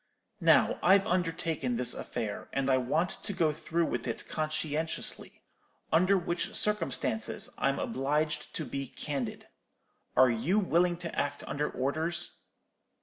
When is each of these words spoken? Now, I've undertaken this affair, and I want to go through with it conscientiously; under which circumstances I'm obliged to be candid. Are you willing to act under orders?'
Now, 0.39 0.79
I've 0.81 1.05
undertaken 1.05 1.75
this 1.75 1.93
affair, 1.93 2.49
and 2.53 2.71
I 2.71 2.77
want 2.79 3.11
to 3.23 3.33
go 3.33 3.51
through 3.51 3.85
with 3.85 4.07
it 4.07 4.27
conscientiously; 4.27 5.43
under 5.93 6.17
which 6.17 6.55
circumstances 6.55 7.51
I'm 7.59 7.77
obliged 7.77 8.51
to 8.55 8.65
be 8.65 8.87
candid. 8.87 9.47
Are 10.15 10.31
you 10.31 10.57
willing 10.57 10.97
to 10.97 11.15
act 11.15 11.43
under 11.45 11.69
orders?' 11.69 12.37